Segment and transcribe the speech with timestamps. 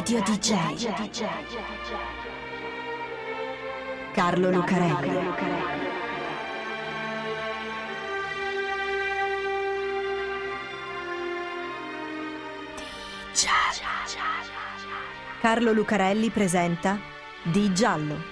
[0.00, 0.90] Radio DJ.
[4.14, 5.28] Carlo Lucarelli.
[15.38, 16.98] Carlo Lucarelli presenta
[17.42, 18.29] Di Giallo,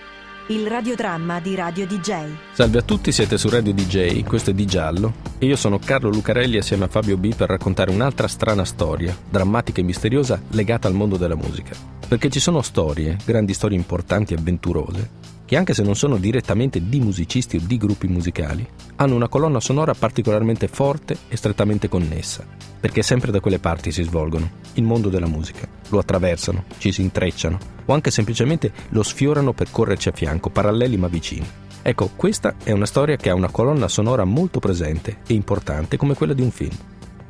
[0.50, 2.24] il radiodramma di Radio DJ.
[2.52, 6.08] Salve a tutti, siete su Radio DJ, questo è Di Giallo e io sono Carlo
[6.08, 10.94] Lucarelli assieme a Fabio B per raccontare un'altra strana storia, drammatica e misteriosa, legata al
[10.94, 11.76] mondo della musica.
[12.08, 15.10] Perché ci sono storie, grandi storie importanti e avventurose,
[15.44, 19.60] che anche se non sono direttamente di musicisti o di gruppi musicali, hanno una colonna
[19.60, 22.42] sonora particolarmente forte e strettamente connessa,
[22.80, 25.77] perché sempre da quelle parti si svolgono, il mondo della musica.
[25.88, 30.96] Lo attraversano, ci si intrecciano, o anche semplicemente lo sfiorano per correrci a fianco, paralleli
[30.96, 31.46] ma vicini.
[31.80, 36.14] Ecco, questa è una storia che ha una colonna sonora molto presente e importante come
[36.14, 36.76] quella di un film,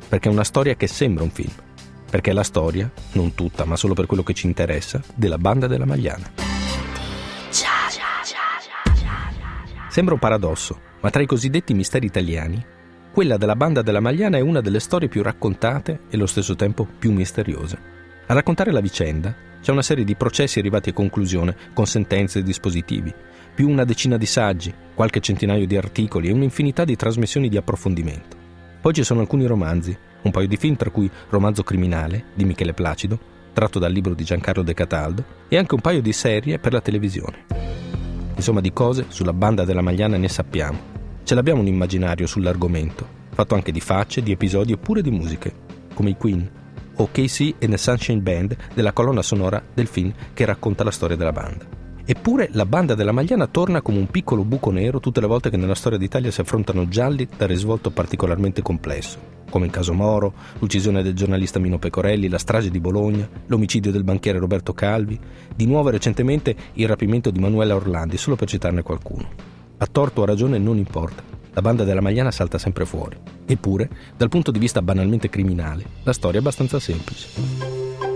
[0.07, 1.53] perché è una storia che sembra un film,
[2.09, 5.67] perché è la storia, non tutta, ma solo per quello che ci interessa, della banda
[5.67, 6.31] della Magliana.
[9.87, 12.63] Sembra un paradosso, ma tra i cosiddetti misteri italiani,
[13.11, 16.85] quella della banda della Magliana è una delle storie più raccontate e allo stesso tempo
[16.85, 17.98] più misteriose.
[18.29, 22.43] A raccontare la vicenda c'è una serie di processi arrivati a conclusione con sentenze e
[22.43, 23.11] dispositivi,
[23.55, 28.37] più una decina di saggi, qualche centinaio di articoli e un'infinità di trasmissioni di approfondimento.
[28.81, 32.75] Poi ci sono alcuni romanzi, un paio di film tra cui Romanzo criminale di Michele
[32.75, 33.19] Placido,
[33.51, 36.81] tratto dal libro di Giancarlo De Cataldo, e anche un paio di serie per la
[36.81, 37.45] televisione.
[38.35, 40.79] Insomma, di cose sulla banda della Magliana ne sappiamo.
[41.23, 45.51] Ce l'abbiamo un immaginario sull'argomento, fatto anche di facce, di episodi e pure di musiche,
[45.95, 46.57] come i Queen
[46.99, 51.15] o Casey e the Sunshine Band della colonna sonora del film che racconta la storia
[51.15, 51.65] della banda.
[52.05, 55.57] Eppure la banda della Magliana torna come un piccolo buco nero tutte le volte che
[55.57, 61.03] nella storia d'Italia si affrontano gialli da risvolto particolarmente complesso, come il caso Moro, l'uccisione
[61.03, 65.19] del giornalista Mino Pecorelli, la strage di Bologna, l'omicidio del banchiere Roberto Calvi,
[65.55, 69.29] di nuovo recentemente il rapimento di Manuela Orlandi, solo per citarne qualcuno.
[69.77, 71.21] A torto o a ragione non importa,
[71.59, 73.17] la banda della Magliana salta sempre fuori.
[73.45, 77.27] Eppure, dal punto di vista banalmente criminale, la storia è abbastanza semplice.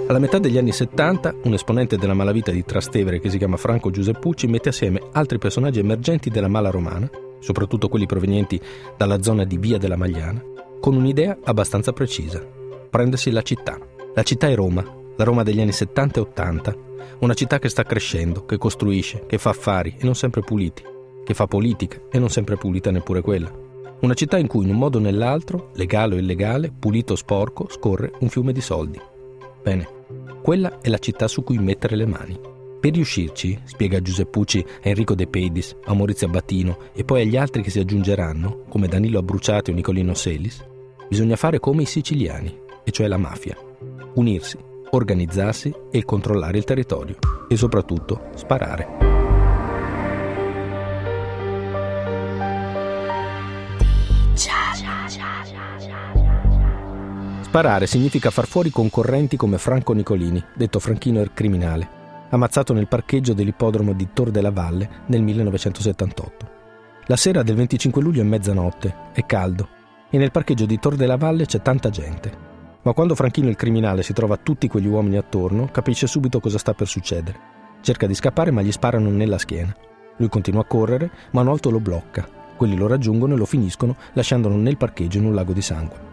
[0.08, 3.92] Alla metà degli anni 70, un esponente della malavita di Trastevere che si chiama Franco
[3.92, 7.10] Giuseppucci mette assieme altri personaggi emergenti della mala romana,
[7.40, 8.60] soprattutto quelli provenienti
[8.96, 10.42] dalla zona di Via della Magliana,
[10.80, 12.42] con un'idea abbastanza precisa,
[12.90, 13.78] prendersi la città.
[14.14, 14.86] La città è Roma,
[15.18, 16.76] la Roma degli anni 70 e 80,
[17.20, 20.92] una città che sta crescendo, che costruisce, che fa affari e non sempre puliti,
[21.24, 23.52] che fa politica e non sempre pulita neppure quella.
[24.02, 27.68] Una città in cui in un modo o nell'altro, legale o illegale, pulito o sporco,
[27.70, 29.00] scorre un fiume di soldi.
[29.62, 29.88] Bene,
[30.42, 32.40] quella è la città su cui mettere le mani.
[32.80, 37.62] Per riuscirci, spiega Giuseppucci a Enrico De Pedis, a Maurizio Abbatino e poi agli altri
[37.62, 40.72] che si aggiungeranno, come Danilo Abbruciati o Nicolino Selis,
[41.14, 43.56] Bisogna fare come i siciliani, e cioè la mafia.
[44.16, 44.58] Unirsi,
[44.90, 47.18] organizzarsi e controllare il territorio.
[47.48, 49.23] E soprattutto sparare.
[57.54, 61.88] Sparare significa far fuori concorrenti come Franco Nicolini, detto Franchino il criminale,
[62.32, 66.50] ammazzato nel parcheggio dell'ippodromo di Tor della Valle nel 1978.
[67.06, 69.68] La sera del 25 luglio è mezzanotte, è caldo
[70.10, 72.36] e nel parcheggio di Tor della Valle c'è tanta gente.
[72.82, 76.74] Ma quando Franchino il criminale si trova tutti quegli uomini attorno, capisce subito cosa sta
[76.74, 77.40] per succedere.
[77.82, 79.76] Cerca di scappare ma gli sparano nella schiena.
[80.18, 82.28] Lui continua a correre, ma un alto lo blocca.
[82.58, 86.13] Quelli lo raggiungono e lo finiscono, lasciandolo nel parcheggio in un lago di sangue.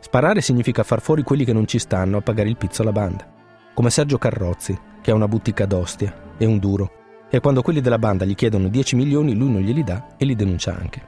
[0.00, 3.26] Sparare significa far fuori quelli che non ci stanno a pagare il pizzo alla banda.
[3.74, 6.90] Come Sergio Carrozzi, che ha una boutique ad Ostia e un duro.
[7.30, 10.34] E quando quelli della banda gli chiedono 10 milioni, lui non glieli dà e li
[10.34, 11.00] denuncia anche.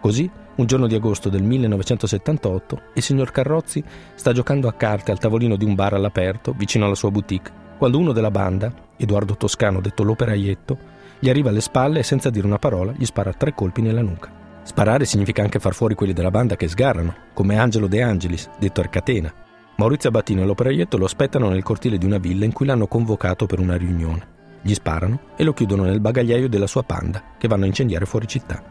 [0.00, 3.82] Così, un giorno di agosto del 1978, il signor Carrozzi
[4.14, 7.98] sta giocando a carte al tavolino di un bar all'aperto, vicino alla sua boutique, quando
[7.98, 10.78] uno della banda, Edoardo Toscano detto l'operaietto,
[11.18, 14.43] gli arriva alle spalle e senza dire una parola gli spara tre colpi nella nuca.
[14.64, 18.80] Sparare significa anche far fuori quelli della banda che sgarrano, come Angelo De Angelis, detto
[18.80, 19.32] Arcatena.
[19.76, 23.44] Maurizio Abatino e l'operaietto lo aspettano nel cortile di una villa in cui l'hanno convocato
[23.44, 24.32] per una riunione.
[24.62, 28.26] Gli sparano e lo chiudono nel bagagliaio della sua panda, che vanno a incendiare fuori
[28.26, 28.62] città.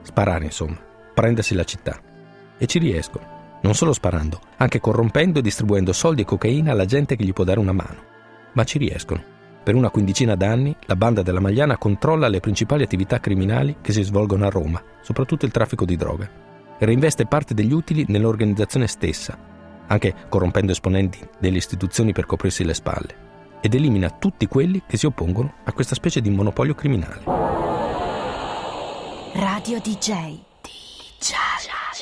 [0.00, 0.78] Sparare, insomma,
[1.12, 2.00] prendersi la città.
[2.56, 3.58] E ci riescono.
[3.60, 7.44] Non solo sparando, anche corrompendo e distribuendo soldi e cocaina alla gente che gli può
[7.44, 8.02] dare una mano.
[8.52, 9.33] Ma ci riescono.
[9.64, 14.02] Per una quindicina d'anni la banda della Magliana controlla le principali attività criminali che si
[14.02, 16.30] svolgono a Roma, soprattutto il traffico di droga,
[16.78, 19.38] e reinveste parte degli utili nell'organizzazione stessa,
[19.86, 23.16] anche corrompendo esponenti delle istituzioni per coprirsi le spalle,
[23.62, 27.22] ed elimina tutti quelli che si oppongono a questa specie di monopolio criminale.
[29.32, 30.40] Radio DJ.
[30.60, 31.32] DJ.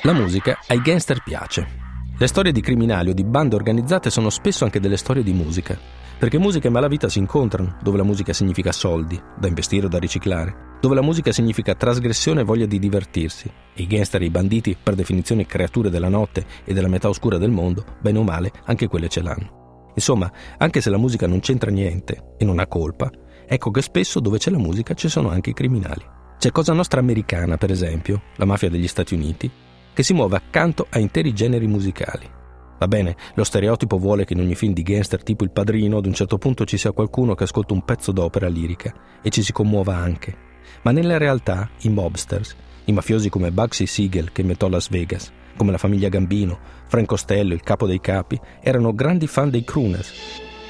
[0.02, 1.80] La musica ai gangster piace.
[2.18, 5.78] Le storie di criminali o di bande organizzate sono spesso anche delle storie di musica,
[6.22, 9.98] perché musica e malavita si incontrano, dove la musica significa soldi, da investire o da
[9.98, 14.76] riciclare, dove la musica significa trasgressione e voglia di divertirsi, i gangster e i banditi,
[14.80, 18.86] per definizione creature della notte e della metà oscura del mondo, bene o male, anche
[18.86, 19.90] quelle ce l'hanno.
[19.96, 23.10] Insomma, anche se la musica non c'entra niente e non ha colpa,
[23.44, 26.06] ecco che spesso dove c'è la musica ci sono anche i criminali.
[26.38, 29.50] C'è Cosa Nostra Americana, per esempio, la mafia degli Stati Uniti,
[29.92, 32.41] che si muove accanto a interi generi musicali.
[32.82, 36.06] Va bene, lo stereotipo vuole che in ogni film di gangster tipo Il Padrino ad
[36.06, 38.92] un certo punto ci sia qualcuno che ascolta un pezzo d'opera lirica
[39.22, 40.36] e ci si commuova anche.
[40.82, 42.56] Ma nella realtà i mobsters,
[42.86, 46.58] i mafiosi come Bugsy Siegel che inventò Las Vegas, come la famiglia Gambino,
[46.88, 50.12] Frank Costello, il capo dei capi, erano grandi fan dei crooners,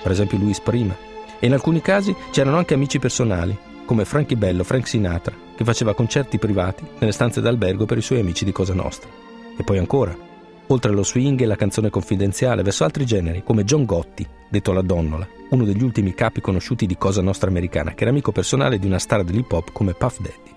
[0.02, 0.94] per esempio Luis Prima.
[1.40, 3.56] E in alcuni casi c'erano anche amici personali,
[3.86, 8.20] come Frankie Bello, Frank Sinatra, che faceva concerti privati nelle stanze d'albergo per i suoi
[8.20, 9.08] amici di Cosa Nostra.
[9.56, 10.30] E poi ancora,
[10.68, 14.82] oltre allo swing e la canzone confidenziale, verso altri generi, come John Gotti, detto la
[14.82, 18.86] Donnola, uno degli ultimi capi conosciuti di Cosa Nostra Americana, che era amico personale di
[18.86, 20.50] una star dell'hip hop come Puff Daddy.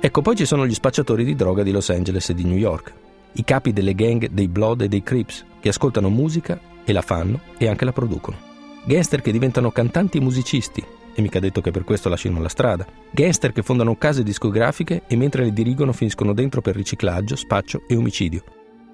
[0.00, 2.92] Ecco, poi ci sono gli spacciatori di droga di Los Angeles e di New York,
[3.32, 7.40] i capi delle gang dei Blood e dei Crips, che ascoltano musica e la fanno
[7.56, 8.36] e anche la producono.
[8.84, 10.84] Gangster che diventano cantanti e musicisti,
[11.14, 12.86] e mica detto che per questo lasciano la strada.
[13.10, 17.94] Gangster che fondano case discografiche e mentre le dirigono finiscono dentro per riciclaggio, spaccio e
[17.96, 18.42] omicidio.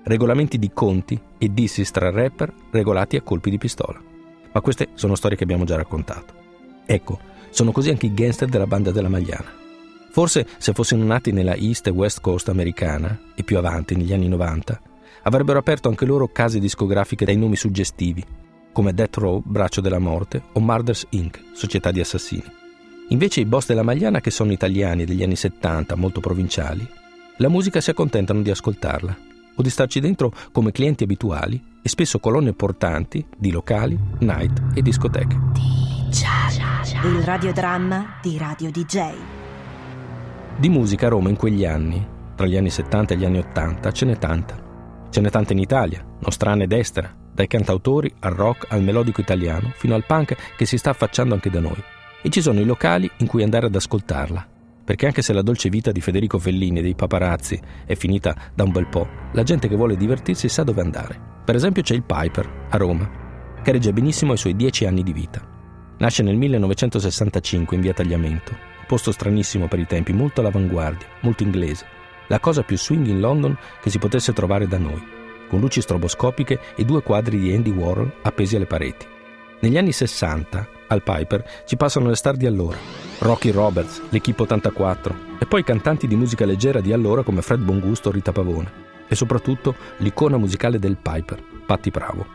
[0.05, 4.01] Regolamenti di conti e dissis tra rapper regolati a colpi di pistola.
[4.53, 6.35] Ma queste sono storie che abbiamo già raccontato.
[6.87, 7.19] Ecco,
[7.51, 9.53] sono così anche i gangster della banda della Magliana.
[10.11, 14.29] Forse se fossero nati nella East e West Coast americana, e più avanti, negli anni
[14.29, 14.81] 90,
[15.25, 18.25] avrebbero aperto anche loro case discografiche dai nomi suggestivi,
[18.73, 22.51] come Death Row, Braccio della Morte, o Murders Inc., società di assassini.
[23.11, 26.89] Invece i boss della Magliana, che sono italiani degli anni 70, molto provinciali,
[27.37, 29.27] la musica si accontentano di ascoltarla
[29.59, 34.83] o di starci dentro come clienti abituali e spesso colonne portanti di locali, night e
[34.83, 35.37] discoteche.
[37.05, 39.13] Il radiodramma di Radio DJ.
[40.57, 43.93] Di musica a Roma in quegli anni, tra gli anni 70 e gli anni 80,
[43.93, 44.67] ce n'è tanta.
[45.11, 49.71] Ce n'è tanta in Italia, nostrana ed estera, dai cantautori al rock al melodico italiano
[49.75, 51.83] fino al punk che si sta affacciando anche da noi.
[52.21, 54.47] E ci sono i locali in cui andare ad ascoltarla.
[54.89, 58.65] Perché anche se la dolce vita di Federico Fellini e dei paparazzi è finita da
[58.65, 61.21] un bel po', la gente che vuole divertirsi sa dove andare.
[61.45, 65.13] Per esempio c'è il Piper a Roma, che regge benissimo i suoi dieci anni di
[65.13, 65.47] vita.
[65.99, 71.43] Nasce nel 1965 in via Tagliamento, un posto stranissimo per i tempi, molto all'avanguardia, molto
[71.43, 71.85] inglese,
[72.29, 75.17] la cosa più swing in London che si potesse trovare da noi
[75.49, 79.07] con luci stroboscopiche e due quadri di Andy Warhol appesi alle pareti.
[79.61, 82.77] Negli anni 60, al Piper, ci passano le star di allora,
[83.19, 88.09] Rocky Roberts, l'Equipe 84, e poi cantanti di musica leggera di allora come Fred Bongusto
[88.09, 88.73] o Rita Pavone,
[89.09, 92.27] e soprattutto l'icona musicale del Piper, Patti Bravo.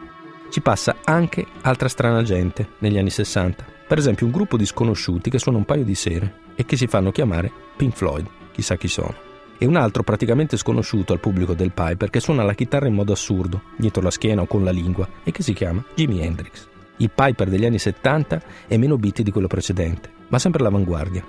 [0.50, 5.30] Ci passa anche altra strana gente negli anni 60, per esempio un gruppo di sconosciuti
[5.30, 8.88] che suona un paio di sere e che si fanno chiamare Pink Floyd, chissà chi
[8.88, 9.32] sono
[9.64, 13.14] e un altro praticamente sconosciuto al pubblico del Piper che suona la chitarra in modo
[13.14, 16.73] assurdo, dietro la schiena o con la lingua, e che si chiama Jimi Hendrix.
[16.98, 21.25] Il Piper degli anni 70 è meno beat di quello precedente, ma sempre all'avanguardia.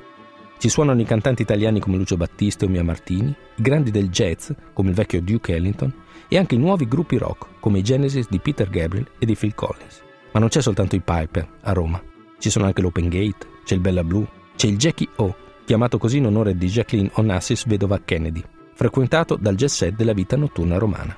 [0.59, 4.51] Ci suonano i cantanti italiani come Lucio Battista o Mia Martini, i grandi del jazz
[4.73, 5.93] come il vecchio Duke Ellington
[6.29, 9.55] e anche i nuovi gruppi rock come i Genesis di Peter Gabriel e di Phil
[9.55, 10.03] Collins.
[10.33, 12.03] Ma non c'è soltanto il Piper a Roma,
[12.39, 15.35] ci sono anche l'Open Gate, c'è il Bella Blue, c'è il Jackie O
[15.65, 18.43] chiamato così in onore di Jacqueline Onassis, vedova Kennedy,
[18.75, 21.17] frequentato dal jet set della vita notturna romana.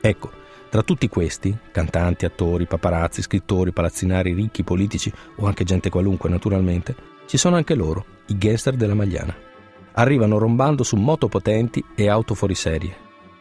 [0.00, 0.30] Ecco,
[0.68, 6.94] tra tutti questi, cantanti, attori, paparazzi, scrittori, palazzinari, ricchi, politici o anche gente qualunque naturalmente,
[7.26, 9.34] ci sono anche loro, i gangster della Magliana.
[9.92, 12.94] Arrivano rombando su moto potenti e auto fuori serie.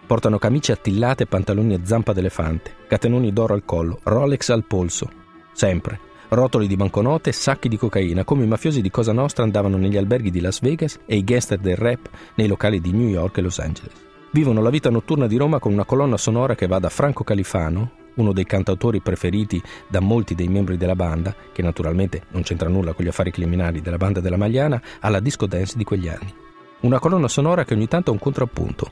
[0.05, 5.09] Portano camicie attillate e pantaloni a zampa d'elefante, catenoni d'oro al collo, Rolex al polso.
[5.51, 9.77] Sempre, rotoli di banconote e sacchi di cocaina, come i mafiosi di Cosa Nostra andavano
[9.77, 13.37] negli alberghi di Las Vegas e i gangster del rap nei locali di New York
[13.37, 14.04] e Los Angeles.
[14.35, 17.91] Vivono la vita notturna di Roma con una colonna sonora che va da Franco Califano,
[18.15, 22.91] uno dei cantautori preferiti da molti dei membri della banda, che naturalmente non c'entra nulla
[22.91, 26.33] con gli affari criminali della banda della Magliana, alla disco dance di quegli anni.
[26.81, 28.91] Una colonna sonora che ogni tanto ha un contrappunto,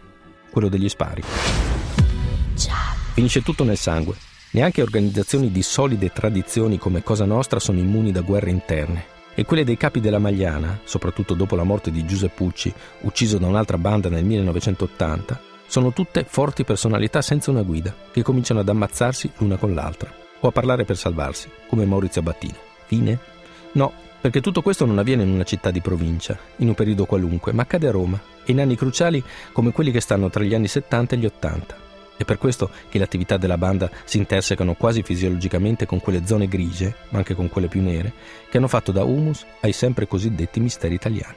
[0.50, 1.21] quello degli spari.
[3.12, 4.15] Finisce tutto nel sangue,
[4.51, 9.12] Neanche organizzazioni di solide tradizioni come Cosa Nostra sono immuni da guerre interne.
[9.35, 13.77] E quelle dei capi della Magliana, soprattutto dopo la morte di Giuseppucci, ucciso da un'altra
[13.77, 19.57] banda nel 1980, sono tutte forti personalità senza una guida, che cominciano ad ammazzarsi l'una
[19.57, 22.57] con l'altra, o a parlare per salvarsi, come Maurizio Battino.
[22.85, 23.17] Fine?
[23.71, 27.53] No, perché tutto questo non avviene in una città di provincia, in un periodo qualunque,
[27.53, 30.67] ma accade a Roma, e in anni cruciali come quelli che stanno tra gli anni
[30.67, 31.82] 70 e gli 80.
[32.15, 36.48] È per questo che le attività della banda si intersecano quasi fisiologicamente con quelle zone
[36.48, 38.13] grigie, ma anche con quelle più nere,
[38.50, 41.36] che hanno fatto da humus ai sempre cosiddetti misteri italiani.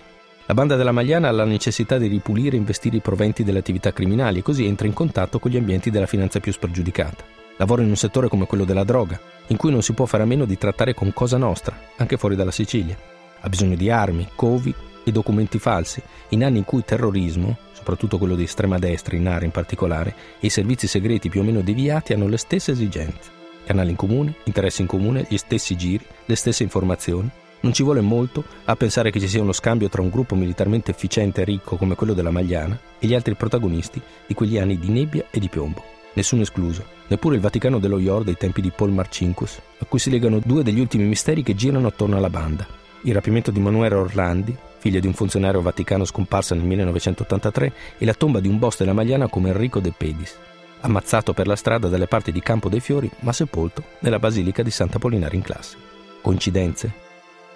[0.49, 3.93] La banda della Magliana ha la necessità di ripulire e investire i proventi delle attività
[3.93, 7.25] criminali e così entra in contatto con gli ambienti della finanza più spregiudicata.
[7.57, 9.19] Lavora in un settore come quello della droga,
[9.49, 12.37] in cui non si può fare a meno di trattare con cosa nostra, anche fuori
[12.37, 12.97] dalla Sicilia.
[13.41, 18.35] Ha bisogno di armi, covi e documenti falsi, in anni in cui terrorismo, soprattutto quello
[18.35, 22.13] di estrema destra in area in particolare, e i servizi segreti più o meno deviati
[22.13, 23.31] hanno le stesse esigenze.
[23.65, 28.01] Canali in comune, interessi in comune, gli stessi giri, le stesse informazioni, non ci vuole
[28.01, 31.77] molto a pensare che ci sia uno scambio tra un gruppo militarmente efficiente e ricco
[31.77, 35.49] come quello della Magliana e gli altri protagonisti di quegli anni di nebbia e di
[35.49, 35.83] piombo.
[36.15, 40.11] Nessuno escluso, neppure il Vaticano dello Ior dei tempi di Paul Marcinkus, a cui si
[40.11, 42.67] legano due degli ultimi misteri che girano attorno alla banda.
[43.03, 48.15] Il rapimento di Manuela Orlandi, figlia di un funzionario vaticano scomparsa nel 1983, e la
[48.15, 50.39] tomba di un boss della Magliana come Enrico De Pedis,
[50.83, 54.71] ammazzato per la strada dalle parti di Campo dei Fiori, ma sepolto nella Basilica di
[54.71, 55.77] Santa Polinare in classe.
[56.23, 57.05] Coincidenze?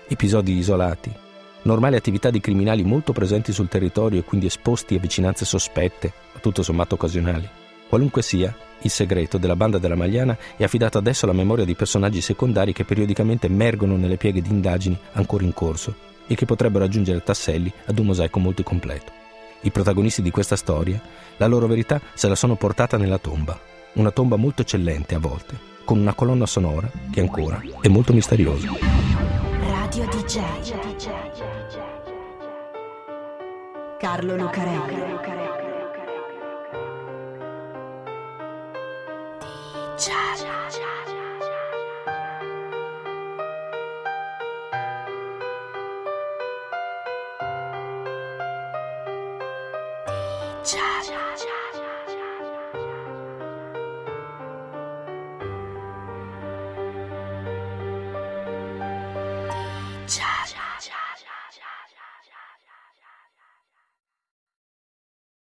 [0.08, 1.12] episodi isolati,
[1.62, 6.40] normali attività di criminali molto presenti sul territorio e quindi esposti a vicinanze sospette, ma
[6.40, 7.48] tutto sommato occasionali.
[7.88, 12.20] Qualunque sia, il segreto della banda della Magliana è affidato adesso alla memoria di personaggi
[12.20, 17.24] secondari che periodicamente emergono nelle pieghe di indagini ancora in corso e che potrebbero aggiungere
[17.24, 19.10] tasselli ad un mosaico molto completo.
[19.62, 21.02] I protagonisti di questa storia,
[21.38, 23.58] la loro verità se la sono portata nella tomba,
[23.94, 28.68] una tomba molto eccellente a volte, con una colonna sonora che ancora è molto misteriosa.
[29.60, 30.40] Radio DJ.
[33.98, 35.18] Carlo Lucarelli.
[39.96, 40.59] DJ.
[50.62, 51.59] 恰恰恰